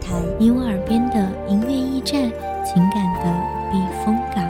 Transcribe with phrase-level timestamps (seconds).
[0.00, 2.30] 台，你我耳边的音乐驿站，
[2.64, 3.32] 情感的
[3.70, 4.44] 避风港。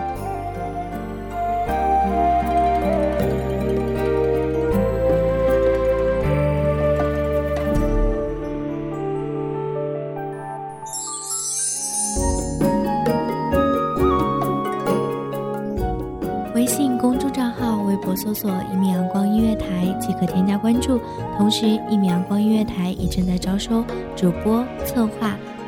[16.54, 19.66] 微信公众账号、微博搜索“一米阳光音乐台”
[19.98, 21.00] 即可添加关注。
[21.36, 23.82] 同时，一米阳光音乐台也正在招收
[24.14, 25.36] 主播、策划、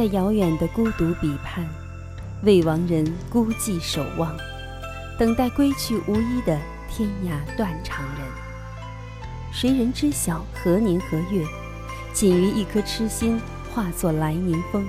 [0.00, 1.62] 在遥远的孤独彼畔，
[2.42, 4.34] 为亡人孤寂守望，
[5.18, 8.26] 等待归去无依的天涯断肠人。
[9.52, 11.44] 谁人知晓何年何月？
[12.14, 13.38] 仅于一颗痴心
[13.74, 14.86] 化作来年风，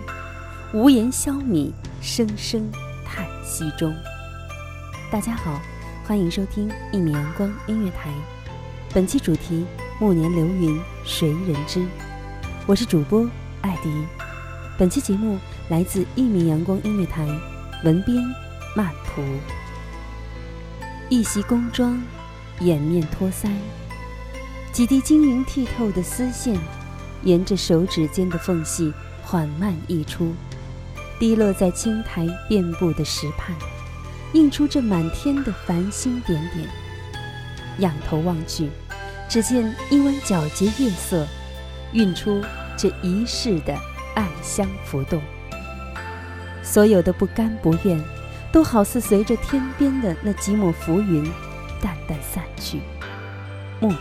[0.71, 2.71] 无言消弭，声声
[3.03, 3.93] 叹息中。
[5.11, 5.59] 大家好，
[6.05, 8.13] 欢迎收听一米阳光音乐台，
[8.93, 9.65] 本期主题：
[9.99, 11.85] 暮年流云谁人知？
[12.65, 13.91] 我是主播艾迪。
[14.81, 15.37] 本期节目
[15.69, 17.23] 来自一米阳光音乐台，
[17.83, 18.17] 文编
[18.75, 19.21] 曼蒲。
[21.07, 22.01] 一袭工装，
[22.61, 23.47] 掩面托腮，
[24.71, 26.57] 几滴晶莹剔透的丝线，
[27.21, 30.33] 沿着手指间的缝隙缓慢溢出，
[31.19, 33.55] 滴落在青苔遍布的石畔，
[34.33, 36.67] 映出这满天的繁星点点。
[37.77, 38.71] 仰头望去，
[39.29, 41.27] 只见一弯皎洁月色，
[41.93, 42.43] 晕出
[42.75, 43.77] 这一世的。
[44.15, 45.21] 暗香浮动，
[46.63, 47.99] 所有的不甘不愿，
[48.51, 51.23] 都好似随着天边的那几抹浮云，
[51.81, 52.79] 淡淡散去。
[53.79, 53.95] 蓦地，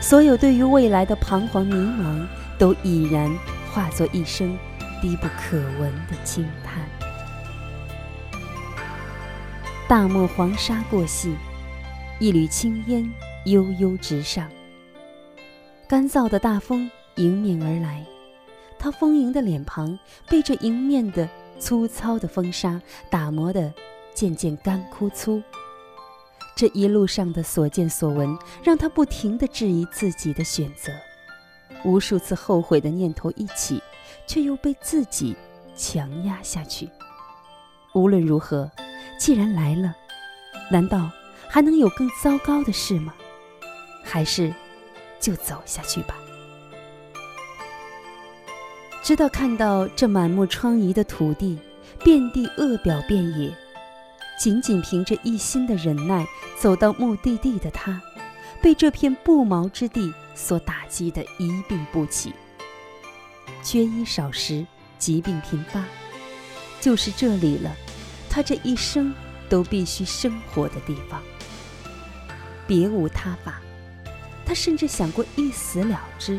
[0.00, 2.26] 所有对于未来的彷徨迷茫，
[2.58, 3.30] 都已然
[3.72, 4.56] 化作一声
[5.00, 6.84] 低不可闻的轻叹。
[9.86, 11.34] 大漠黄沙过隙，
[12.18, 13.10] 一缕青烟
[13.44, 14.48] 悠悠直上。
[15.88, 18.04] 干燥的大风迎面而来。
[18.78, 21.28] 他丰盈的脸庞被这迎面的
[21.58, 22.80] 粗糙的风沙
[23.10, 23.72] 打磨得
[24.14, 25.42] 渐渐干枯粗。
[26.56, 30.92] 这一路上的所见所闻，让他不停地质疑自己的选择，
[31.84, 33.80] 无数次后悔的念头一起，
[34.26, 35.36] 却又被自己
[35.76, 36.88] 强压下去。
[37.94, 38.70] 无论如何，
[39.18, 39.94] 既然来了，
[40.70, 41.10] 难道
[41.48, 43.14] 还能有更糟糕的事吗？
[44.02, 44.52] 还是
[45.20, 46.16] 就走下去吧。
[49.08, 51.58] 直到看到这满目疮痍的土地，
[52.04, 53.50] 遍地恶表遍野，
[54.38, 56.26] 仅仅凭着一心的忍耐
[56.58, 57.98] 走到目的地的他，
[58.60, 62.34] 被这片不毛之地所打击得一病不起。
[63.62, 64.66] 缺衣少食，
[64.98, 65.82] 疾病频发，
[66.78, 67.74] 就是这里了，
[68.28, 69.14] 他这一生
[69.48, 71.22] 都必须生活的地方。
[72.66, 73.62] 别无他法，
[74.44, 76.38] 他甚至想过一死了之。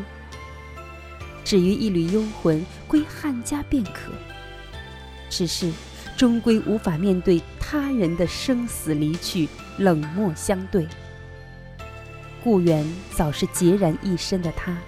[1.50, 4.12] 至于一缕幽魂归汉家便可，
[5.28, 5.72] 只是
[6.16, 10.86] 终归无法面对他人的生死离去，冷漠相对。
[12.44, 14.78] 故园早是孑然一身的他，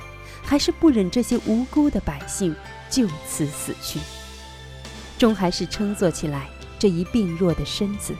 [0.41, 2.55] 还是不忍这些无辜的百姓
[2.89, 3.99] 就此死去，
[5.19, 6.49] 终还是撑坐起来
[6.79, 8.15] 这一病弱的身子，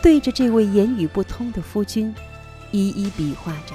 [0.00, 2.14] 对着这位言语不通的夫君，
[2.72, 3.74] 一一比划着，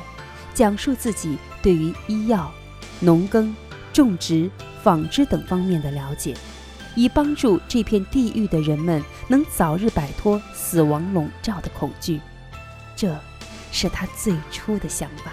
[0.56, 2.52] 讲述自己对于医药、
[3.00, 3.56] 农耕。
[3.94, 4.50] 种植、
[4.84, 6.36] 纺织等方面的了解，
[6.96, 12.20] 以帮助这片地域的人们能早日摆脱死亡笼罩的恐惧。
[12.96, 13.18] 这，
[13.72, 15.32] 是他最初的想法。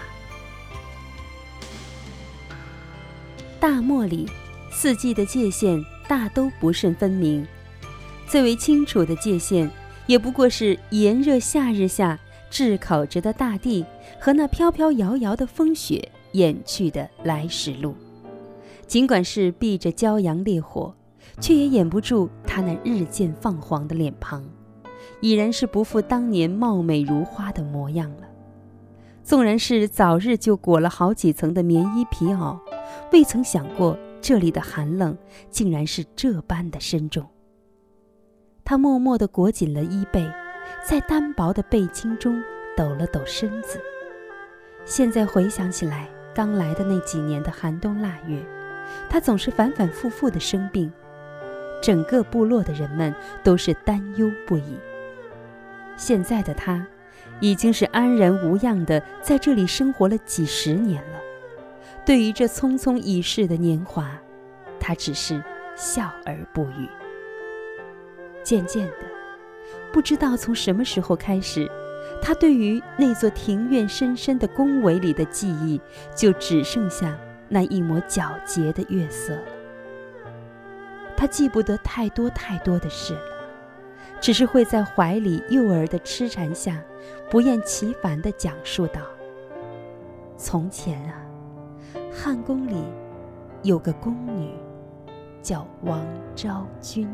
[3.59, 4.29] 大漠里，
[4.71, 7.45] 四季的界限大都不甚分明，
[8.25, 9.69] 最为清楚的界限，
[10.07, 12.17] 也不过是炎热夏日下
[12.49, 13.85] 炙烤着的大地
[14.19, 17.93] 和那飘飘摇摇的风雪掩去的来时路。
[18.89, 20.91] 尽管是避着骄阳烈火，
[21.39, 24.43] 却也掩不住他那日渐放黄的脸庞，
[25.21, 28.27] 已然是不复当年貌美如花的模样了。
[29.23, 32.57] 纵然是早日就裹了好几层的棉衣皮袄，
[33.13, 35.15] 未曾想过这里的寒冷
[35.51, 37.23] 竟然是这般的深重。
[38.65, 40.27] 他默默地裹紧了衣背，
[40.83, 42.41] 在单薄的背巾中
[42.75, 43.79] 抖了抖身子。
[44.83, 48.43] 现在回想起来，刚来的那几年的寒冬腊月。
[49.09, 50.91] 他总是反反复复的生病，
[51.81, 53.13] 整个部落的人们
[53.43, 54.77] 都是担忧不已。
[55.97, 56.85] 现在的他，
[57.39, 61.19] 已经是安然无恙的在这里生活了几十年了。
[62.05, 64.09] 对于这匆匆已逝的年华，
[64.79, 65.43] 他只是
[65.75, 66.87] 笑而不语。
[68.41, 68.93] 渐渐的，
[69.91, 71.69] 不知道从什么时候开始，
[72.21, 75.79] 他对于那座庭院深深的宫闱里的记忆，
[76.15, 77.15] 就只剩下。
[77.49, 79.35] 那一抹皎洁的月色，
[81.17, 83.21] 他记不得太多太多的事了，
[84.21, 86.79] 只是会在怀里幼儿的痴缠下，
[87.29, 89.01] 不厌其烦地讲述道
[90.37, 91.25] ：“从前啊，
[92.13, 92.83] 汉宫里
[93.63, 94.53] 有个宫女，
[95.41, 96.05] 叫王
[96.35, 97.09] 昭君。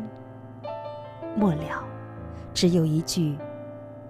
[1.35, 1.83] 末了，
[2.53, 3.37] 只有一句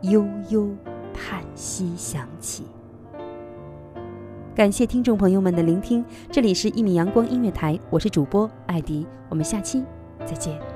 [0.02, 0.70] 悠悠
[1.14, 2.66] 叹息响起。”
[4.56, 9.84] 感谢听众朋友们的聆听，这里是《一米阳光音乐台》，我是主播艾迪，我们下期
[10.26, 10.75] 再见。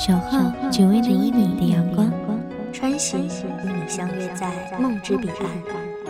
[0.00, 2.10] 守候只为那一米的阳光，
[2.72, 5.36] 穿行与你相约在梦之彼岸。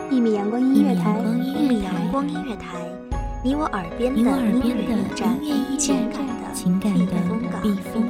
[0.09, 2.79] 一米阳光音乐台，一米阳光音乐台，
[3.43, 4.95] 你我耳边的音乐
[5.43, 6.09] 驿站，
[6.55, 7.07] 情感的
[7.61, 8.10] 避风港。